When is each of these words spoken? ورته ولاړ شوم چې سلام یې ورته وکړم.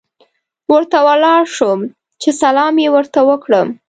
ورته 0.73 0.99
ولاړ 1.07 1.43
شوم 1.55 1.79
چې 2.21 2.29
سلام 2.41 2.75
یې 2.83 2.89
ورته 2.95 3.19
وکړم. 3.29 3.67